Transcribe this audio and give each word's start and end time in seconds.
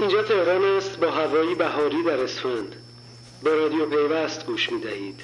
اینجا 0.00 0.22
تهران 0.22 0.64
است 0.76 1.00
با 1.00 1.10
هوایی 1.10 1.54
بهاری 1.54 2.02
در 2.02 2.24
اسفند. 2.24 2.76
به 3.42 3.54
رادیو 3.54 3.86
پیوست 3.86 4.46
گوش 4.46 4.72
می 4.72 4.80
دهید 4.80 5.20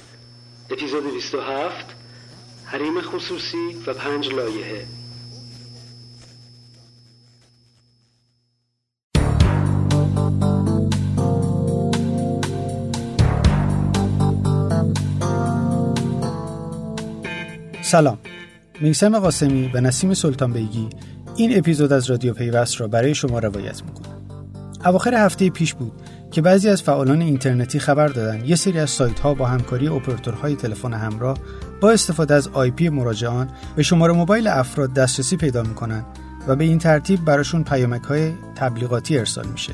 اپیزود 0.70 1.14
27 1.14 1.86
حریم 2.64 3.00
خصوصی 3.00 3.76
و 3.86 3.94
پنج 3.94 4.28
لایحه. 4.28 4.86
سلام. 17.82 18.18
میسم 18.80 19.18
قاسمی 19.18 19.70
و 19.74 19.80
نسیم 19.80 20.14
سلطان 20.14 20.52
بیگی 20.52 20.88
این 21.36 21.58
اپیزود 21.58 21.92
از 21.92 22.10
رادیو 22.10 22.34
پیوست 22.34 22.80
را 22.80 22.88
برای 22.88 23.14
شما 23.14 23.38
روایت 23.38 23.82
می‌کنم. 23.82 24.13
اواخر 24.84 25.14
هفته 25.14 25.50
پیش 25.50 25.74
بود 25.74 25.92
که 26.30 26.42
بعضی 26.42 26.68
از 26.68 26.82
فعالان 26.82 27.20
اینترنتی 27.22 27.78
خبر 27.78 28.08
دادن 28.08 28.44
یه 28.44 28.56
سری 28.56 28.78
از 28.78 28.90
سایت 28.90 29.20
ها 29.20 29.34
با 29.34 29.46
همکاری 29.46 29.88
اپراتورهای 29.88 30.56
تلفن 30.56 30.92
همراه 30.92 31.38
با 31.80 31.90
استفاده 31.90 32.34
از 32.34 32.48
آی 32.48 32.70
پی 32.70 32.88
مراجعان 32.88 33.48
به 33.76 33.82
شماره 33.82 34.12
موبایل 34.12 34.46
افراد 34.46 34.92
دسترسی 34.92 35.36
پیدا 35.36 35.62
می‌کنن 35.62 36.04
و 36.48 36.56
به 36.56 36.64
این 36.64 36.78
ترتیب 36.78 37.24
براشون 37.24 37.64
پیامک 37.64 38.02
های 38.02 38.32
تبلیغاتی 38.54 39.18
ارسال 39.18 39.46
میشه 39.46 39.72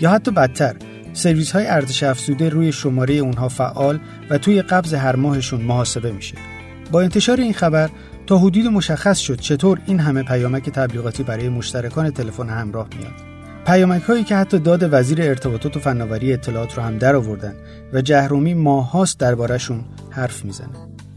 یا 0.00 0.10
حتی 0.10 0.30
بدتر 0.30 0.76
سرویس 1.12 1.52
های 1.52 1.66
ارزش 1.66 2.02
افزوده 2.02 2.48
روی 2.48 2.72
شماره 2.72 3.14
اونها 3.14 3.48
فعال 3.48 4.00
و 4.30 4.38
توی 4.38 4.62
قبض 4.62 4.94
هر 4.94 5.16
ماهشون 5.16 5.60
محاسبه 5.60 6.12
میشه 6.12 6.36
با 6.92 7.00
انتشار 7.00 7.40
این 7.40 7.52
خبر 7.52 7.90
تا 8.26 8.38
حدود 8.38 8.66
مشخص 8.66 9.18
شد 9.18 9.40
چطور 9.40 9.80
این 9.86 10.00
همه 10.00 10.22
پیامک 10.22 10.70
تبلیغاتی 10.70 11.22
برای 11.22 11.48
مشترکان 11.48 12.10
تلفن 12.10 12.48
همراه 12.48 12.88
میاد. 12.98 13.33
پیامک 13.66 14.02
هایی 14.02 14.24
که 14.24 14.36
حتی 14.36 14.58
داد 14.58 14.80
وزیر 14.92 15.22
ارتباطات 15.22 15.76
و 15.76 15.80
فناوری 15.80 16.32
اطلاعات 16.32 16.74
رو 16.74 16.82
هم 16.82 16.98
در 16.98 17.16
آوردن 17.16 17.54
و 17.92 18.00
جهرومی 18.00 18.54
ماهاست 18.54 19.20
دربارهشون 19.20 19.84
حرف 20.10 20.44
می‌زنه. 20.44 20.68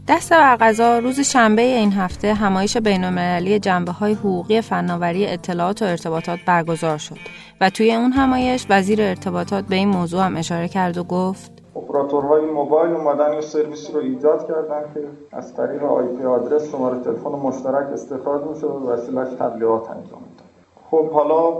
دست 0.08 0.30
برقضا 0.30 0.98
روز 0.98 1.20
شنبه 1.20 1.62
این 1.62 1.92
هفته 1.92 2.34
همایش 2.34 2.76
بینالمللی 2.76 3.58
جنبه 3.58 3.92
های 3.92 4.12
حقوقی 4.12 4.60
فناوری 4.60 5.26
اطلاعات 5.26 5.82
و 5.82 5.84
ارتباطات 5.84 6.38
برگزار 6.46 6.98
شد 6.98 7.16
و 7.60 7.70
توی 7.70 7.94
اون 7.94 8.12
همایش 8.12 8.66
وزیر 8.70 9.02
ارتباطات 9.02 9.64
به 9.64 9.76
این 9.76 9.88
موضوع 9.88 10.24
هم 10.24 10.36
اشاره 10.36 10.68
کرد 10.68 10.98
و 10.98 11.04
گفت 11.04 11.52
اپراتورهای 11.76 12.44
موبایل 12.44 12.92
اومدن 12.92 13.32
یه 13.32 13.40
سرویس 13.40 13.90
رو 13.90 14.00
ایجاد 14.00 14.48
کردن 14.48 14.82
که 14.94 15.00
از 15.32 15.54
طریق 15.54 15.84
آی 15.84 16.06
پی 16.06 16.24
آدرس 16.24 16.70
شماره 16.70 16.98
تلفن 16.98 17.30
مشترک 17.30 17.92
استفاده 17.92 18.48
میشه 18.48 18.66
و 18.66 18.90
وسیلش 18.90 19.28
تبلیغات 19.38 19.90
انجام 19.90 20.22
میده 20.22 20.47
خب 20.90 21.10
حالا 21.10 21.50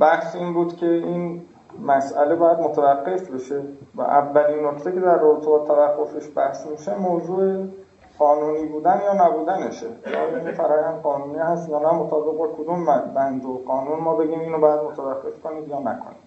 بحث 0.00 0.36
این 0.36 0.54
بود 0.54 0.76
که 0.76 0.86
این 0.86 1.42
مسئله 1.82 2.34
باید 2.34 2.58
متوقف 2.58 3.30
بشه 3.30 3.62
و 3.94 4.02
اولین 4.02 4.66
نکته 4.66 4.92
که 4.92 5.00
در 5.00 5.18
رابطه 5.18 5.46
با 5.46 5.58
توقفش 5.58 6.30
بحث 6.36 6.66
میشه 6.66 6.98
موضوع 6.98 7.66
قانونی 8.18 8.66
بودن 8.66 9.00
یا 9.04 9.26
نبودنشه. 9.26 9.86
یا 10.06 10.38
این 10.38 10.52
فرایند 10.52 11.02
قانونی 11.02 11.38
هست 11.38 11.68
یا 11.68 11.78
نه 11.78 11.92
مطابق 11.92 12.36
با 12.38 12.48
کدوم 12.48 12.86
بند 13.14 13.44
و 13.44 13.62
قانون 13.66 14.00
ما 14.00 14.16
بگیم 14.16 14.40
اینو 14.40 14.58
باید 14.58 14.80
متوقف 14.80 15.42
کنید 15.42 15.68
یا 15.68 15.78
نکنید. 15.78 16.24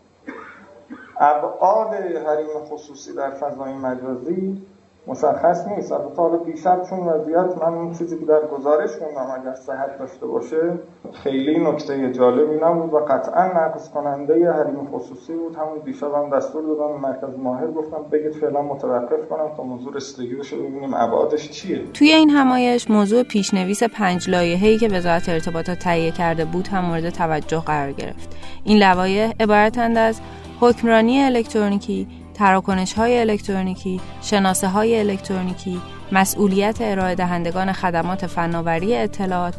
ابعاد 1.20 1.94
حریم 1.94 2.48
خصوصی 2.70 3.14
در 3.14 3.30
فضای 3.30 3.74
مجازی 3.74 4.62
مشخص 5.08 5.68
نیست. 5.68 5.92
البته 5.92 6.22
حالا 6.22 6.38
دیشب 6.38 6.82
چون 6.90 7.00
وضعیت 7.00 7.64
من 7.64 7.74
اون 7.74 7.94
چیزی 7.94 8.20
که 8.20 8.26
در 8.26 8.40
گزارش 8.58 8.90
خوندم 8.90 9.42
اگر 9.42 9.54
صحت 9.54 10.00
داشته 10.00 10.26
باشه 10.26 10.80
خیلی 11.14 11.60
نکته 11.60 12.12
جالبی 12.12 12.56
نبود 12.62 12.94
و 12.94 12.98
قطعا 12.98 13.46
نقص 13.46 13.90
کننده 13.90 14.52
حریم 14.52 14.88
خصوصی 14.94 15.34
بود. 15.34 15.56
همون 15.56 15.80
دیشب 15.86 16.14
هم 16.14 16.38
دستور 16.38 16.64
دادم 16.64 17.02
مرکز 17.02 17.40
ماهر 17.40 17.68
گفتم 17.68 17.98
بگید 18.12 18.32
فعلا 18.32 18.62
متوقف 18.62 19.30
کنم 19.30 19.50
تا 19.58 19.64
موضوع 19.64 19.96
رسیدگی 19.96 20.36
بشه. 20.36 20.56
ببینیم 20.58 20.94
ابعادش 20.94 21.52
چیه. 21.52 21.82
توی 21.94 22.12
این 22.12 22.30
همایش 22.30 22.92
موضوع 22.92 23.24
پیشنویس 23.24 23.84
پنج 23.84 24.30
لایحه‌ای 24.30 24.78
که 24.78 24.88
وزارت 24.88 25.30
ارتباطات 25.30 25.80
تهیه 25.80 26.12
کرده 26.12 26.46
بود 26.46 26.68
هم 26.68 26.86
مورد 26.86 27.10
توجه 27.10 27.62
قرار 27.66 27.92
گرفت. 27.92 28.36
این 28.64 28.78
لوایح 28.78 29.34
عبارتند 29.40 29.98
از 29.98 30.22
حکمرانی 30.60 31.20
الکترونیکی، 31.20 32.08
تراکنش 32.38 32.94
های 32.94 33.20
الکترونیکی، 33.20 34.02
شناسه 34.22 34.68
های 34.68 35.00
الکترونیکی، 35.00 35.82
مسئولیت 36.12 36.78
ارائه 36.82 37.16
دهندگان 37.16 37.74
خدمات 37.74 38.28
فناوری 38.28 38.96
اطلاعات 38.96 39.54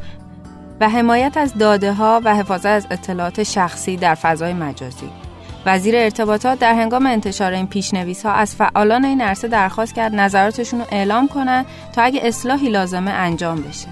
و 0.81 0.88
حمایت 0.88 1.37
از 1.37 1.55
داده 1.55 1.93
ها 1.93 2.21
و 2.25 2.37
حفاظت 2.37 2.67
از 2.67 2.87
اطلاعات 2.91 3.43
شخصی 3.43 3.97
در 3.97 4.15
فضای 4.15 4.53
مجازی. 4.53 5.11
وزیر 5.67 5.97
ارتباطات 5.97 6.59
در 6.59 6.75
هنگام 6.75 7.06
انتشار 7.06 7.53
این 7.53 7.67
پیشنویس 7.67 8.27
ها 8.27 8.33
از 8.33 8.55
فعالان 8.55 9.05
این 9.05 9.21
عرصه 9.21 9.49
درخواست 9.49 9.94
کرد 9.94 10.15
نظراتشون 10.15 10.81
رو 10.81 10.87
اعلام 10.91 11.28
کنند 11.28 11.67
تا 11.94 12.03
اگه 12.03 12.21
اصلاحی 12.25 12.69
لازمه 12.69 13.11
انجام 13.11 13.62
بشه. 13.62 13.88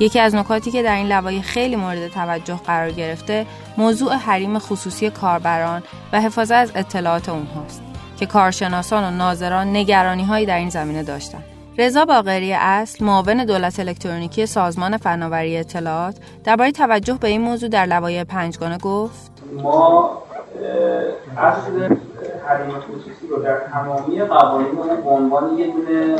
یکی 0.00 0.20
از 0.20 0.34
نکاتی 0.34 0.70
که 0.70 0.82
در 0.82 0.94
این 0.94 1.06
لوایح 1.06 1.42
خیلی 1.42 1.76
مورد 1.76 2.08
توجه 2.08 2.56
قرار 2.66 2.90
گرفته 2.90 3.46
موضوع 3.76 4.14
حریم 4.14 4.58
خصوصی 4.58 5.10
کاربران 5.10 5.82
و 6.12 6.20
حفاظت 6.20 6.52
از 6.52 6.72
اطلاعات 6.74 7.28
اونهاست 7.28 7.91
که 8.22 8.26
کارشناسان 8.26 9.04
و 9.04 9.10
ناظران 9.10 9.76
نگرانی 9.76 10.24
هایی 10.24 10.46
در 10.46 10.56
این 10.56 10.70
زمینه 10.70 11.02
داشتند. 11.02 11.44
رضا 11.78 12.04
باقری 12.04 12.52
اصل 12.52 13.04
معاون 13.04 13.44
دولت 13.44 13.80
الکترونیکی 13.80 14.46
سازمان 14.46 14.96
فناوری 14.96 15.56
اطلاعات 15.56 16.16
درباره 16.44 16.72
توجه 16.72 17.18
به 17.20 17.28
این 17.28 17.40
موضوع 17.40 17.68
در 17.68 17.86
لوایح 17.86 18.24
پنجگانه 18.24 18.78
گفت. 18.78 19.32
ما 19.62 20.22
اصل 21.36 21.96
حریم 22.46 22.70
خصوصی 22.70 23.26
رو 23.30 23.42
در 23.42 23.58
تمامی 23.58 24.22
قوانین 24.22 25.02
به 25.04 25.10
عنوان 25.10 25.58
یه 25.58 25.66
دونه 25.66 26.16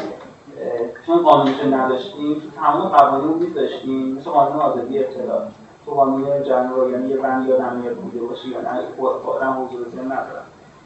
چون 1.06 1.22
قانونش 1.22 1.64
نداشتیم 1.72 2.34
تو 2.34 2.50
تمام 2.56 2.88
قوانین 2.88 3.28
رو 3.28 3.54
داشتیم 3.54 4.14
مثل 4.14 4.30
قانون 4.30 4.60
آزادی 4.60 4.98
اطلاع. 4.98 5.48
تو 5.86 5.90
قانون 5.90 6.44
جنرال 6.44 6.90
یعنی 6.90 7.08
یه 7.08 7.16
بند 7.16 7.48
یادم 7.48 7.76
میاد 7.76 7.96
بوده 7.96 8.20
باشه 8.20 8.48
یا 8.48 8.60
نه 8.60 8.69
خودم 9.24 9.64
حضور 9.64 10.04
ندارم. 10.04 10.44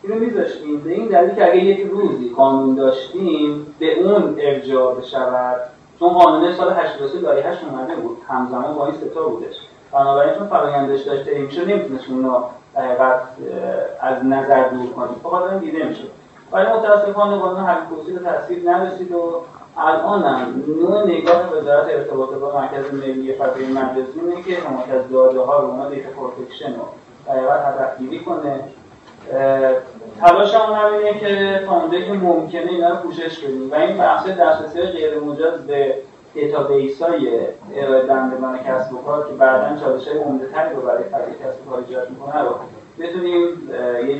اینو 0.09 0.25
میذاشتیم. 0.25 0.81
به 0.81 0.91
این 0.91 1.07
دلیل 1.07 1.35
که 1.35 1.45
اگه 1.45 1.65
یک 1.65 1.87
روزی 1.91 2.33
قانون 2.37 2.75
داشتیم 2.75 3.75
به 3.79 4.01
اون 4.01 4.37
ارجاع 4.41 4.95
بشود. 4.95 5.61
چون 5.99 6.09
قانون 6.09 6.53
سال 6.53 6.73
83 6.73 7.19
لایحه‌اش 7.19 7.57
اومده 7.71 7.95
بود. 7.95 8.17
همزمان 8.29 8.75
با 8.75 8.87
این 8.87 8.95
ستا 8.95 9.23
بودش. 9.23 9.55
بنابراین 9.93 10.35
چون 10.35 10.47
فرایندش 10.47 11.01
داشته 11.01 11.39
میشه 11.39 11.65
نمی‌تونست 11.65 12.05
اون 12.09 12.25
رو 12.25 12.45
از 14.01 14.25
نظر 14.25 14.69
دور 14.69 14.91
کنیم؟ 14.93 15.21
فقط 15.23 15.51
این 15.51 15.59
دیده 15.59 15.85
میشه 15.85 16.03
ولی 16.53 16.67
متاسفانه 16.67 17.37
قانون 17.37 17.65
حل 17.65 17.81
به 18.07 18.21
تاثیر 18.31 18.71
نرسید 18.71 19.13
و 19.13 19.41
الان 19.79 20.23
هم 20.23 20.65
نوع 20.81 21.07
نگاه 21.07 21.53
وزارت 21.53 21.89
ارتباطات 21.89 22.39
با 22.41 22.61
مرکز 22.61 22.95
ملی 22.95 23.33
فضای 23.33 23.67
مجازی 23.67 24.21
اینه 24.21 24.43
که 24.43 24.59
حمایت 24.61 24.91
از 24.91 25.11
داده 25.13 25.41
ها 25.41 25.61
رو 25.61 25.67
همون 25.67 25.89
data 25.89 26.09
protection 26.11 26.75
رو 26.75 26.83
پیگیری 27.99 28.19
کنه. 28.19 28.61
تلاش 30.21 30.55
هم 30.55 30.73
همینه 30.73 31.21
که 31.21 31.61
تا 31.67 31.89
که 31.89 32.13
ممکنه 32.13 32.73
اینا 32.73 32.89
رو 32.89 32.97
پوشش 32.97 33.39
بدیم. 33.39 33.71
و 33.71 33.75
این 33.75 33.97
بحث 33.97 34.27
دسترسی 34.27 34.81
غیر 34.81 35.21
مجاز 35.21 35.67
به 35.67 35.95
database 36.35 37.03
های 37.03 37.29
ارائه 37.77 38.07
دهندگان 38.07 38.59
کسب 38.59 38.93
و 38.93 38.97
کار 38.97 39.29
که 39.29 39.35
بعدا 39.35 39.81
چالش 39.81 40.09
های 40.09 40.19
عمده 40.19 40.47
تری 40.47 40.75
رو 40.75 40.83
برای 40.83 41.05
فضای 41.05 41.35
کسب 41.45 41.67
و 41.67 41.71
کار 41.71 41.85
ایجاد 41.89 42.11
می‌کنه 42.11 42.43
رو 42.43 42.55
بتونیم 43.01 43.43
یه 44.09 44.19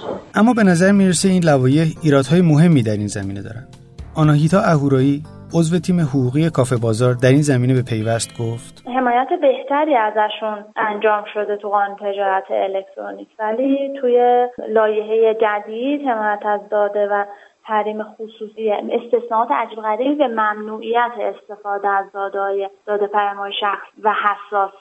کنیم. 0.00 0.20
اما 0.34 0.52
به 0.52 0.62
نظر 0.62 0.92
می‌رسه 0.92 1.28
این 1.28 1.44
لوایح 1.44 1.94
ایرادهای 2.02 2.40
مهمی 2.40 2.82
در 2.82 2.96
این 2.96 3.06
زمینه 3.06 3.42
دارن. 3.42 3.66
آناهیتا 4.14 4.60
اهورایی 4.60 5.24
عضو 5.54 5.78
تیم 5.78 6.00
حقوقی 6.00 6.50
کافه 6.50 6.76
بازار 6.76 7.14
در 7.22 7.28
این 7.28 7.42
زمینه 7.42 7.74
به 7.74 7.82
پیوست 7.82 8.30
گفت. 8.38 8.84
حمایت 8.96 9.28
بهتری 9.40 9.94
ازشون 9.94 10.64
انجام 10.76 11.24
شده 11.34 11.56
تو 11.56 11.68
قانون 11.68 11.96
تجارت 11.96 12.44
الکترونیک 12.50 13.28
ولی 13.38 13.92
توی 14.00 14.46
لایحه 14.68 15.34
جدید 15.34 16.00
حمایت 16.08 16.46
از 16.46 16.60
داده 16.70 17.08
و 17.10 17.24
حریم 17.62 18.02
خصوصی 18.02 18.70
استثناءات 18.70 19.50
عجیب 19.50 19.80
غریبی 19.80 20.14
به 20.14 20.28
ممنوعیت 20.28 21.12
استفاده 21.18 21.88
از 21.88 22.12
داده 22.12 22.70
داده 22.86 23.06
پیام‌های 23.06 23.52
شخص 23.60 23.86
و 24.02 24.14
حساس 24.14 24.72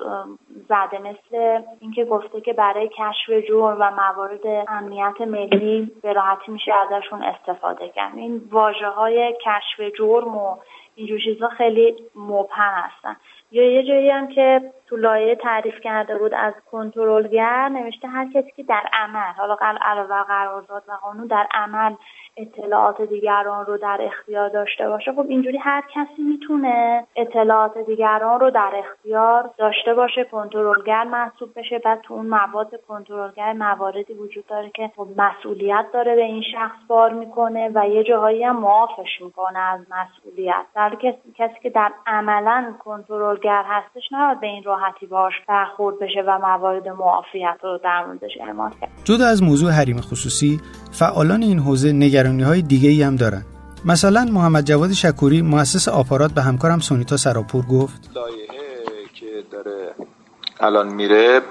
زده 0.69 0.97
مثل 0.97 1.61
اینکه 1.79 2.05
گفته 2.05 2.41
که 2.41 2.53
برای 2.53 2.89
کشف 2.89 3.29
جرم 3.47 3.77
و 3.79 3.91
موارد 3.91 4.67
امنیت 4.67 5.21
ملی 5.21 5.91
به 6.01 6.13
راحتی 6.13 6.51
میشه 6.51 6.71
ازشون 6.73 7.23
استفاده 7.23 7.89
کرد. 7.89 8.17
این 8.17 8.41
واژه 8.51 8.87
های 8.87 9.35
کشف 9.45 9.95
جرم 9.97 10.37
و 10.37 10.57
اینجور 10.95 11.19
چیزا 11.19 11.47
خیلی 11.47 11.95
مبهم 12.15 12.73
هستن. 12.73 13.15
یا 13.51 13.71
یه 13.71 13.83
جایی 13.83 14.09
هم 14.09 14.27
که 14.27 14.71
تو 14.87 14.95
لایه 14.95 15.35
تعریف 15.35 15.79
کرده 15.79 16.17
بود 16.17 16.33
از 16.33 16.53
کنترلگر 16.71 17.69
نوشته 17.69 18.07
هر 18.07 18.29
کسی 18.33 18.51
که 18.55 18.63
در 18.63 18.83
عمل 18.93 19.33
حالا 19.37 19.57
علاوه 19.81 20.23
قرارداد 20.23 20.83
و 20.87 20.91
قانون 20.91 21.27
در 21.27 21.47
عمل 21.53 21.95
اطلاعات 22.37 23.01
دیگران 23.01 23.65
رو 23.65 23.77
در 23.77 23.99
اختیار 24.01 24.49
داشته 24.49 24.89
باشه. 24.89 25.11
خب 25.11 25.25
اینجوری 25.29 25.57
هر 25.57 25.83
کسی 25.93 26.21
می‌تونه 26.21 27.03
اطلاعات 27.15 27.77
دیگران 27.77 28.39
رو 28.39 28.49
در 28.49 28.71
اختیار 28.85 29.49
داشته 29.57 29.93
باشه 29.93 30.23
کنترلگر 30.23 31.03
محسوب 31.03 31.49
بشه. 31.55 31.79
بعد 31.85 32.01
تو 32.01 32.13
اون 32.13 32.25
مواد 32.25 32.71
کنترلگر 32.87 33.53
مواردی 33.53 34.13
وجود 34.13 34.45
داره 34.47 34.71
که 34.75 34.91
خب 34.95 35.07
مسئولیت 35.17 35.85
داره 35.93 36.15
به 36.15 36.23
این 36.23 36.43
شخص 36.53 36.77
بار 36.87 37.13
می‌کنه 37.13 37.71
و 37.75 37.89
یه 37.89 38.03
جاهایی 38.03 38.43
هم 38.43 38.59
معافش 38.59 39.21
می‌کنه 39.21 39.59
از 39.59 39.79
مسئولیت. 39.79 40.65
در 40.75 40.95
کسی, 41.01 41.33
کسی 41.35 41.55
که 41.63 41.69
در 41.69 41.91
عملا 42.07 42.73
کنترلگر 42.79 43.63
هستش 43.67 44.03
نباید 44.11 44.39
به 44.39 44.47
این 44.47 44.63
راحتی 44.63 45.05
باش 45.05 45.33
برخورد 45.47 45.99
بشه 45.99 46.21
و 46.27 46.37
موارد 46.37 46.87
معافیت 46.87 47.57
رو 47.63 47.77
در 47.83 48.05
موردش 48.05 48.37
اعمال 48.41 48.71
کرد. 48.81 48.89
جدا 49.03 49.25
از 49.25 49.43
موضوع 49.43 49.71
حریم 49.71 49.97
خصوصی 49.97 50.59
فعالان 50.91 51.41
این 51.41 51.59
حوزه 51.59 51.93
نگرانی 52.29 52.43
های 52.43 52.61
دیگه 52.61 52.89
ای 52.89 53.03
هم 53.03 53.15
دارن. 53.15 53.45
مثلا 53.85 54.25
محمد 54.31 54.65
جواد 54.65 54.93
شکوری 54.93 55.41
مؤسس 55.41 55.87
آپارات 55.87 56.31
به 56.31 56.41
همکارم 56.41 56.79
سونیتا 56.79 57.17
سراپور 57.17 57.65
گفت. 57.65 58.09
لایحه 58.15 59.09
که 59.19 59.43
داره 59.51 59.95
الان 60.59 60.87
میره 60.87 61.41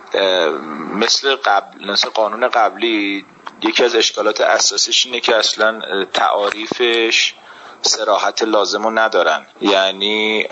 مثل 0.95 1.37
قبل 1.45 1.91
مثل 1.91 2.09
قانون 2.11 2.49
قبلی 2.49 3.25
یکی 3.63 3.85
از 3.85 3.95
اشکالات 3.95 4.41
اساسیش 4.41 5.07
اینه 5.07 5.21
که 5.21 5.37
اصلا 5.37 5.81
تعاریفش 6.05 7.35
سراحت 7.83 8.43
لازم 8.43 8.83
رو 8.83 8.91
ندارن. 8.91 9.47
یعنی 9.61 10.47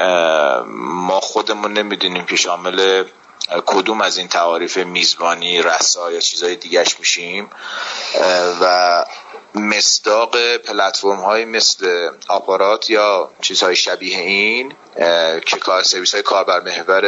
ما 0.79 1.21
خودمون 1.21 1.73
نمی‌دونیم 1.73 2.25
که 2.25 2.37
شامل 2.37 3.05
کدوم 3.67 4.01
از 4.01 4.19
این 4.19 4.29
تعاریف 4.29 4.77
میزبانی 4.79 5.63
رسا 5.63 6.13
یا 6.13 6.21
چیزهای 6.21 6.57
دیگرش 6.57 6.99
میشیم. 7.01 7.51
و 8.61 9.05
مصداق 9.57 10.37
پلتفرم 10.57 11.17
های 11.17 11.45
مثل 11.45 12.11
آپارات 12.29 12.91
یا 12.91 13.31
چیزهای 13.41 13.77
شبیه 13.77 14.19
این 14.19 14.73
که 15.47 15.57
کار 15.61 15.83
سرویس 15.83 16.15
های 16.15 16.23
کاربر 16.23 16.61
محور 16.61 17.05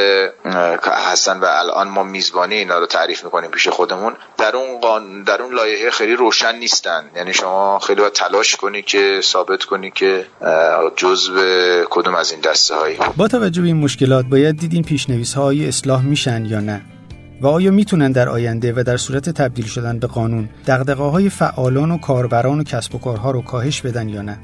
هستن 0.84 1.40
و 1.40 1.44
الان 1.44 1.88
ما 1.88 2.02
میزبانی 2.02 2.54
اینا 2.54 2.78
رو 2.78 2.86
تعریف 2.86 3.24
می‌کنیم 3.24 3.50
پیش 3.50 3.68
خودمون 3.68 4.16
در 4.38 4.56
اون. 4.56 5.22
در 5.22 5.42
اون 5.42 5.54
لایحه 5.54 5.90
خیلی 5.90 6.16
روشن 6.16 6.56
نیستن 6.56 7.10
یعنی 7.16 7.34
شما 7.34 7.78
خیلی 7.78 8.00
باید 8.00 8.12
تلاش 8.12 8.56
کنی 8.56 8.82
که 8.82 9.20
ثابت 9.22 9.64
کنی 9.64 9.90
که 9.90 10.26
جزء 10.96 11.84
کدوم 11.90 12.14
از 12.14 12.32
این 12.32 12.40
دسته 12.40 12.74
هایی 12.74 12.98
با 13.16 13.28
توجه 13.28 13.60
به 13.60 13.66
این 13.66 13.76
مشکلات 13.76 14.24
باید 14.24 14.56
دید 14.56 14.74
این 14.74 14.82
پیشنویس 14.82 15.34
های 15.34 15.68
اصلاح 15.68 16.02
میشن 16.02 16.44
یا 16.44 16.60
نه 16.60 16.97
و 17.40 17.46
آیا 17.46 17.70
می‌تونن 17.70 18.12
در 18.12 18.28
آینده 18.28 18.72
و 18.72 18.82
در 18.82 18.96
صورت 18.96 19.30
تبدیل 19.30 19.66
شدن 19.66 19.98
به 19.98 20.06
قانون 20.06 20.48
دقدقه 20.66 21.02
های 21.02 21.28
فعالان 21.28 21.90
و 21.90 21.98
کاربران 21.98 22.60
و 22.60 22.62
کسب 22.62 22.94
و 22.94 22.98
کارها 22.98 23.30
رو 23.30 23.42
کاهش 23.42 23.80
بدن 23.80 24.08
یا 24.08 24.22
نه؟ 24.22 24.38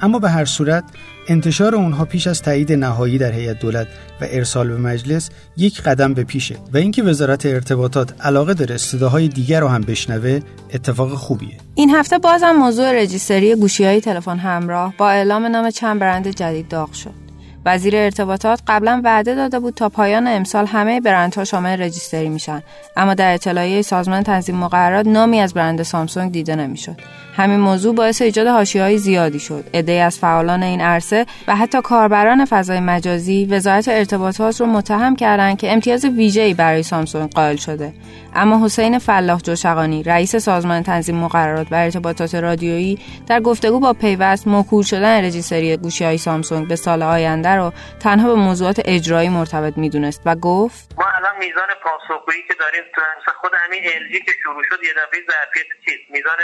اما 0.00 0.18
به 0.18 0.30
هر 0.30 0.44
صورت 0.44 0.84
انتشار 1.28 1.74
اونها 1.74 2.04
پیش 2.04 2.26
از 2.26 2.42
تایید 2.42 2.72
نهایی 2.72 3.18
در 3.18 3.32
هیئت 3.32 3.58
دولت 3.58 3.86
و 4.20 4.26
ارسال 4.30 4.68
به 4.68 4.76
مجلس 4.76 5.30
یک 5.56 5.82
قدم 5.82 6.14
به 6.14 6.24
پیشه 6.24 6.56
و 6.72 6.76
اینکه 6.76 7.02
وزارت 7.02 7.46
ارتباطات 7.46 8.14
علاقه 8.20 8.54
داره 8.54 8.76
صداهای 8.76 9.28
دیگر 9.28 9.60
رو 9.60 9.68
هم 9.68 9.80
بشنوه 9.80 10.40
اتفاق 10.74 11.14
خوبیه. 11.14 11.56
این 11.74 11.90
هفته 11.90 12.18
بازم 12.18 12.52
موضوع 12.52 13.02
رجیستری 13.02 13.54
گوشی 13.54 13.84
های 13.84 14.00
تلفن 14.00 14.38
همراه 14.38 14.94
با 14.98 15.10
اعلام 15.10 15.46
نام 15.46 15.70
چند 15.70 16.00
برند 16.00 16.28
جدید 16.28 16.68
داغ 16.68 16.92
شد. 16.92 17.27
وزیر 17.64 17.96
ارتباطات 17.96 18.60
قبلا 18.66 19.00
وعده 19.04 19.34
داده 19.34 19.60
بود 19.60 19.74
تا 19.74 19.88
پایان 19.88 20.26
امسال 20.26 20.66
همه 20.66 21.00
برندها 21.00 21.44
شامل 21.44 21.82
رجیستری 21.82 22.28
میشن. 22.28 22.62
اما 22.96 23.14
در 23.14 23.34
اطلاعیه 23.34 23.82
سازمان 23.82 24.22
تنظیم 24.22 24.56
مقررات 24.56 25.06
نامی 25.06 25.40
از 25.40 25.54
برند 25.54 25.82
سامسونگ 25.82 26.32
دیده 26.32 26.56
نمی‌شد. 26.56 26.96
همین 27.36 27.60
موضوع 27.60 27.94
باعث 27.94 28.22
ایجاد 28.22 28.46
های 28.74 28.98
زیادی 28.98 29.38
شد. 29.38 29.64
عده 29.74 29.92
از 29.92 30.18
فعالان 30.18 30.62
این 30.62 30.80
عرصه 30.80 31.26
و 31.48 31.56
حتی 31.56 31.80
کاربران 31.82 32.44
فضای 32.44 32.80
مجازی 32.80 33.46
وزارت 33.50 33.88
ارتباطات 33.88 34.60
رو 34.60 34.66
متهم 34.66 35.16
کردند 35.16 35.58
که 35.58 35.72
امتیاز 35.72 36.04
ویژه‌ای 36.04 36.54
برای 36.54 36.82
سامسونگ 36.82 37.30
قائل 37.30 37.56
شده. 37.56 37.92
اما 38.40 38.64
حسین 38.64 38.98
فلاح 38.98 39.40
جوشقانی 39.40 40.02
رئیس 40.02 40.36
سازمان 40.36 40.82
تنظیم 40.82 41.16
مقررات 41.16 41.66
و 41.70 41.74
ارتباطات 41.74 42.34
رادیویی 42.34 42.98
در 43.28 43.40
گفتگو 43.40 43.80
با 43.80 43.92
پیوست 43.92 44.46
موکول 44.46 44.82
شدن 44.82 45.24
رجیستری 45.24 45.76
گوشی 45.76 46.04
های 46.04 46.18
سامسونگ 46.18 46.68
به 46.68 46.76
سال 46.76 47.02
آینده 47.02 47.56
رو 47.56 47.72
تنها 48.02 48.28
به 48.28 48.34
موضوعات 48.34 48.80
اجرایی 48.84 49.28
مرتبط 49.28 49.78
می‌دونست 49.78 50.22
و 50.26 50.34
گفت 50.34 50.94
ما 50.98 51.06
الان 51.16 51.36
میزان 51.38 51.68
پاسخگویی 51.82 52.42
که 52.48 52.54
داریم 52.54 52.82
تو 52.94 53.30
خود 53.40 53.52
همین 53.54 53.82
LG 53.82 54.24
که 54.26 54.32
شروع 54.42 54.62
شد 54.70 54.84
یه 54.84 54.92
دفعه 54.92 55.20
ظرفیت 55.30 55.66
چیز 55.84 55.98
میزان 56.10 56.36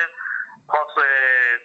پاس 0.68 0.94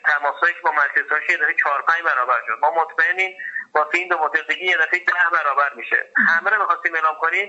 تماسایی 0.06 0.54
که 0.54 0.60
با 0.64 0.72
مرکزهاش 0.72 1.24
یه 1.30 1.38
دفعه 1.38 1.56
4 1.64 1.82
5 1.88 1.98
برابر 2.06 2.40
شد. 2.48 2.58
ما 2.62 2.72
مطمئنیم 2.82 3.32
با 3.74 3.90
این 3.94 4.08
دو 4.08 4.18
مدل 4.24 4.42
دیگه 4.50 4.66
یه 4.66 4.78
دفعه 4.78 5.00
10 5.00 5.14
برابر 5.32 5.70
میشه. 5.76 6.00
همه 6.28 6.50
رو 6.50 6.62
می‌خواستیم 6.62 6.96
اعلام 6.96 7.16
کنیم. 7.22 7.48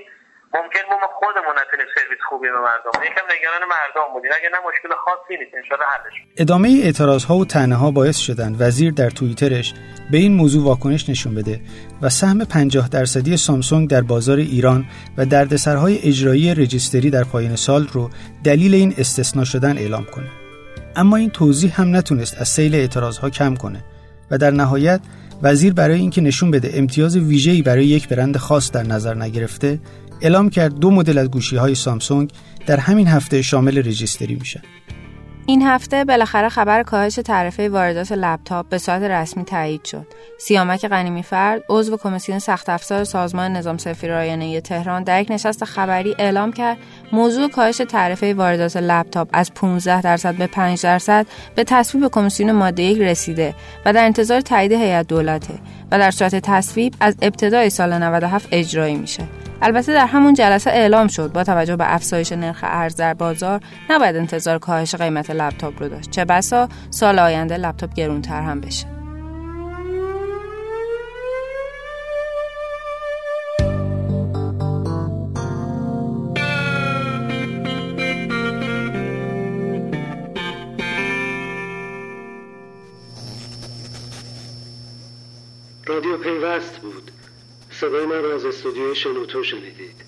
ممکن 0.54 0.78
ما 0.90 1.08
خودمون 1.20 1.54
نتونیم 1.62 1.86
سرویس 1.94 2.18
خوبی 2.28 2.48
به 2.48 2.60
مردم 2.60 3.04
یکم 3.06 3.26
نگران 3.34 3.62
مردم 3.68 4.12
بودیم. 4.12 4.30
اگه 4.38 4.48
نه 4.52 4.58
مشکل 4.68 4.88
خاصی 5.04 5.36
نیست. 5.38 5.54
ان 5.54 5.78
حلش 5.86 6.14
ادامه 6.36 6.80
اعتراض 6.82 7.24
ها 7.24 7.36
و 7.36 7.44
طعنه 7.44 7.74
ها 7.74 7.90
باعث 7.90 8.18
شدن 8.18 8.56
وزیر 8.58 8.92
در 8.92 9.10
توییترش 9.10 9.74
به 10.10 10.18
این 10.18 10.32
موضوع 10.32 10.64
واکنش 10.64 11.08
نشون 11.08 11.34
بده 11.34 11.60
و 12.02 12.08
سهم 12.08 12.44
50 12.44 12.88
درصدی 12.88 13.36
سامسونگ 13.36 13.90
در 13.90 14.00
بازار 14.00 14.38
ایران 14.38 14.84
و 15.16 15.26
دردسرهای 15.26 15.98
اجرایی 16.08 16.54
رجیستری 16.54 17.10
در 17.10 17.24
پایان 17.24 17.56
سال 17.56 17.86
رو 17.92 18.10
دلیل 18.44 18.74
این 18.74 18.94
استثنا 18.98 19.44
شدن 19.44 19.78
اعلام 19.78 20.04
کنه. 20.04 20.30
اما 20.96 21.16
این 21.16 21.30
توضیح 21.30 21.80
هم 21.80 21.96
نتونست 21.96 22.40
از 22.40 22.48
سیل 22.48 22.74
اعتراض 22.74 23.18
ها 23.18 23.30
کم 23.30 23.54
کنه 23.54 23.84
و 24.30 24.38
در 24.38 24.50
نهایت 24.50 25.00
وزیر 25.42 25.72
برای 25.72 26.00
اینکه 26.00 26.20
نشون 26.20 26.50
بده 26.50 26.70
امتیاز 26.74 27.16
ویژه‌ای 27.16 27.62
برای 27.62 27.86
یک 27.86 28.08
برند 28.08 28.36
خاص 28.36 28.72
در 28.72 28.82
نظر 28.82 29.14
نگرفته 29.14 29.78
اعلام 30.22 30.50
کرد 30.50 30.78
دو 30.78 30.90
مدل 30.90 31.18
از 31.18 31.30
گوشی 31.30 31.56
های 31.56 31.74
سامسونگ 31.74 32.30
در 32.66 32.76
همین 32.76 33.08
هفته 33.08 33.42
شامل 33.42 33.78
رجیستری 33.78 34.34
میشن. 34.34 34.60
این 35.46 35.62
هفته 35.62 36.04
بالاخره 36.04 36.48
خبر 36.48 36.82
کاهش 36.82 37.14
تعرفه 37.14 37.68
واردات 37.68 38.12
لپتاپ 38.12 38.68
به 38.68 38.78
صورت 38.78 39.02
رسمی 39.02 39.44
تایید 39.44 39.84
شد. 39.84 40.06
سیامک 40.38 40.86
غنیمی 40.86 41.22
فرد 41.22 41.62
عضو 41.68 41.96
کمیسیون 41.96 42.38
سخت 42.38 42.68
افزار 42.68 43.04
سازمان 43.04 43.52
نظام 43.52 43.78
سفیر 43.78 44.60
تهران 44.60 45.02
در 45.02 45.20
یک 45.20 45.30
نشست 45.30 45.64
خبری 45.64 46.14
اعلام 46.18 46.52
کرد 46.52 46.78
موضوع 47.12 47.48
کاهش 47.48 47.76
تعرفه 47.76 48.34
واردات 48.34 48.76
لپتاپ 48.76 49.28
از 49.32 49.54
15 49.54 50.00
درصد 50.00 50.34
به 50.34 50.46
5 50.46 50.82
درصد 50.82 51.26
به 51.54 51.64
تصویب 51.64 52.08
کمیسیون 52.08 52.52
ماده 52.52 52.82
یک 52.82 52.98
رسیده 52.98 53.54
و 53.84 53.92
در 53.92 54.04
انتظار 54.04 54.40
تایید 54.40 54.72
هیئت 54.72 55.06
دولته 55.06 55.54
و 55.92 55.98
در 55.98 56.10
صورت 56.10 56.36
تصویب 56.36 56.94
از 57.00 57.14
ابتدای 57.22 57.70
سال 57.70 57.98
97 57.98 58.48
اجرایی 58.52 58.96
میشه. 58.96 59.39
البته 59.62 59.92
در 59.92 60.06
همون 60.06 60.34
جلسه 60.34 60.70
اعلام 60.70 61.08
شد 61.08 61.32
با 61.32 61.44
توجه 61.44 61.76
به 61.76 61.94
افزایش 61.94 62.32
نرخ 62.32 62.60
ارز 62.62 62.96
در 62.96 63.14
بازار 63.14 63.60
نباید 63.90 64.16
انتظار 64.16 64.58
کاهش 64.58 64.94
قیمت 64.94 65.30
لپتاپ 65.30 65.82
رو 65.82 65.88
داشت. 65.88 66.10
چه 66.10 66.24
بسا 66.24 66.68
سال 66.90 67.18
آینده 67.18 67.56
لپتاپ 67.56 67.94
گرونتر 67.94 68.42
هم 68.42 68.60
بشه. 68.60 68.86
رادیو 85.86 86.18
پیوست 86.18 86.78
بود. 86.78 87.10
صدای 87.80 88.06
من 88.06 88.22
را 88.22 88.34
از 88.34 88.44
استودیوی 88.44 88.96
شنوتو 88.96 89.44
شنیدید. 89.44 90.04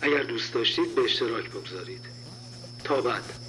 اگر 0.00 0.22
دوست 0.22 0.54
داشتید 0.54 0.94
به 0.94 1.02
اشتراک 1.02 1.50
بگذارید. 1.50 2.00
تا 2.84 3.00
بعد. 3.00 3.47